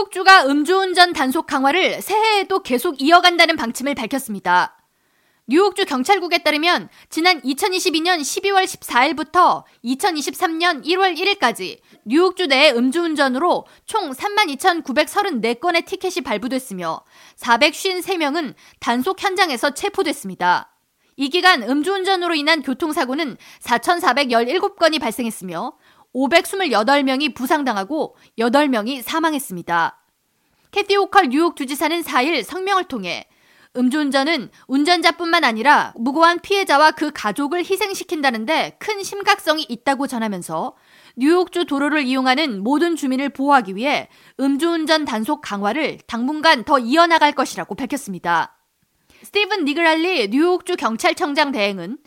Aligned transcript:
뉴욕주가 0.00 0.46
음주운전 0.46 1.12
단속 1.12 1.46
강화를 1.46 2.00
새해에도 2.00 2.62
계속 2.62 3.02
이어간다는 3.02 3.56
방침을 3.56 3.94
밝혔습니다. 3.94 4.78
뉴욕주 5.46 5.84
경찰국에 5.84 6.38
따르면 6.38 6.88
지난 7.10 7.42
2022년 7.42 8.20
12월 8.20 8.64
14일부터 8.64 9.64
2023년 9.84 10.86
1월 10.86 11.18
1일까지 11.18 11.80
뉴욕주 12.06 12.46
내 12.46 12.70
음주운전으로 12.70 13.66
총 13.84 14.10
32,934건의 14.12 15.84
티켓이 15.84 16.22
발부됐으며 16.24 17.02
453명은 17.36 18.54
단속 18.78 19.22
현장에서 19.22 19.74
체포됐습니다. 19.74 20.70
이 21.16 21.28
기간 21.28 21.62
음주운전으로 21.62 22.34
인한 22.34 22.62
교통사고는 22.62 23.36
4,417건이 23.60 24.98
발생했으며 24.98 25.72
528명이 26.14 27.34
부상당하고 27.34 28.16
8명이 28.38 29.02
사망했습니다. 29.02 29.96
캐티 30.70 30.96
오컬 30.96 31.28
뉴욕 31.28 31.56
주지사는 31.56 32.02
4일 32.02 32.42
성명을 32.44 32.84
통해 32.84 33.26
음주운전은 33.76 34.50
운전자뿐만 34.66 35.44
아니라 35.44 35.92
무고한 35.96 36.40
피해자와 36.40 36.90
그 36.92 37.12
가족을 37.14 37.60
희생시킨다는데 37.60 38.76
큰 38.80 39.02
심각성이 39.02 39.64
있다고 39.68 40.08
전하면서 40.08 40.74
뉴욕주 41.16 41.66
도로를 41.66 42.02
이용하는 42.02 42.64
모든 42.64 42.96
주민을 42.96 43.28
보호하기 43.28 43.76
위해 43.76 44.08
음주운전 44.40 45.04
단속 45.04 45.40
강화를 45.40 45.98
당분간 46.06 46.64
더 46.64 46.78
이어나갈 46.80 47.32
것이라고 47.32 47.76
밝혔습니다. 47.76 48.56
스티븐 49.22 49.64
니그랄리 49.64 50.28
뉴욕주 50.30 50.76
경찰청장 50.76 51.52
대행은 51.52 51.98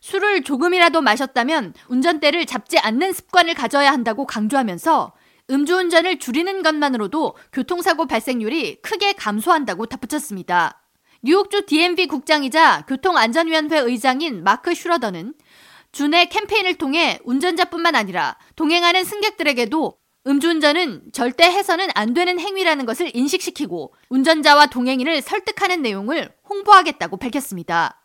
술을 0.00 0.44
조금이라도 0.44 1.00
마셨다면 1.00 1.74
운전대를 1.88 2.46
잡지 2.46 2.78
않는 2.78 3.12
습관을 3.12 3.54
가져야 3.54 3.90
한다고 3.90 4.26
강조하면서 4.26 5.12
음주운전을 5.50 6.18
줄이는 6.18 6.62
것만으로도 6.62 7.36
교통사고 7.52 8.06
발생률이 8.06 8.82
크게 8.82 9.14
감소한다고 9.14 9.86
덧붙였습니다. 9.86 10.82
뉴욕주 11.22 11.66
DMV 11.66 12.06
국장이자 12.06 12.84
교통안전위원회 12.86 13.78
의장인 13.78 14.44
마크 14.44 14.74
슈러더는 14.74 15.34
주내 15.90 16.26
캠페인을 16.26 16.74
통해 16.74 17.18
운전자뿐만 17.24 17.94
아니라 17.94 18.36
동행하는 18.56 19.04
승객들에게도 19.04 19.98
음주운전은 20.26 21.12
절대 21.12 21.44
해서는 21.44 21.88
안 21.94 22.12
되는 22.12 22.38
행위라는 22.38 22.84
것을 22.84 23.10
인식시키고 23.16 23.94
운전자와 24.10 24.66
동행인을 24.66 25.22
설득하는 25.22 25.80
내용을 25.80 26.30
홍보하겠다고 26.48 27.16
밝혔습니다. 27.16 28.04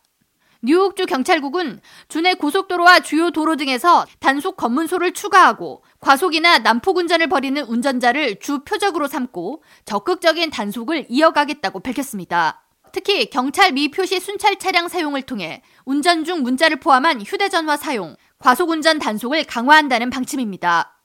뉴욕주 0.64 1.04
경찰국은 1.04 1.82
주내 2.08 2.32
고속도로와 2.32 3.00
주요 3.00 3.30
도로 3.30 3.56
등에서 3.56 4.06
단속 4.18 4.56
검문소를 4.56 5.12
추가하고 5.12 5.82
과속이나 6.00 6.60
난폭 6.60 6.96
운전을 6.96 7.26
벌이는 7.28 7.64
운전자를 7.64 8.40
주 8.40 8.60
표적으로 8.60 9.06
삼고 9.06 9.62
적극적인 9.84 10.48
단속을 10.48 11.04
이어가겠다고 11.10 11.80
밝혔습니다. 11.80 12.62
특히 12.92 13.28
경찰 13.28 13.72
미표시 13.72 14.20
순찰 14.20 14.58
차량 14.58 14.88
사용을 14.88 15.20
통해 15.20 15.62
운전 15.84 16.24
중 16.24 16.42
문자를 16.42 16.80
포함한 16.80 17.20
휴대전화 17.20 17.76
사용, 17.76 18.16
과속운전 18.38 19.00
단속을 19.00 19.44
강화한다는 19.44 20.08
방침입니다. 20.08 20.98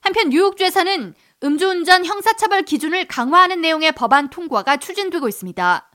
한편 0.00 0.28
뉴욕주에서는 0.28 1.14
음주운전 1.42 2.04
형사처벌 2.04 2.62
기준을 2.62 3.08
강화하는 3.08 3.60
내용의 3.62 3.92
법안 3.92 4.30
통과가 4.30 4.76
추진되고 4.76 5.26
있습니다. 5.26 5.90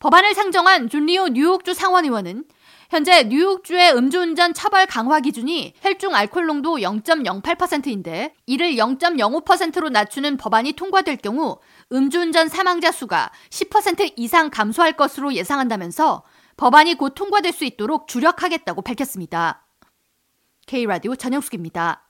법안을 0.00 0.32
상정한 0.34 0.88
존리오 0.88 1.28
뉴욕주 1.28 1.74
상원의원은 1.74 2.44
현재 2.88 3.22
뉴욕주의 3.24 3.92
음주운전 3.92 4.54
처벌 4.54 4.86
강화 4.86 5.20
기준이 5.20 5.74
혈중 5.82 6.14
알코올 6.14 6.46
농도 6.46 6.78
0.08%인데 6.78 8.34
이를 8.46 8.72
0.05%로 8.72 9.90
낮추는 9.90 10.38
법안이 10.38 10.72
통과될 10.72 11.18
경우 11.18 11.58
음주운전 11.92 12.48
사망자 12.48 12.90
수가 12.90 13.30
10% 13.50 14.14
이상 14.16 14.48
감소할 14.48 14.94
것으로 14.94 15.34
예상한다면서 15.34 16.24
법안이 16.56 16.94
곧 16.94 17.14
통과될 17.14 17.52
수 17.52 17.66
있도록 17.66 18.08
주력하겠다고 18.08 18.80
밝혔습니다. 18.80 19.66
K라디오 20.66 21.14
전영숙입니다. 21.14 22.09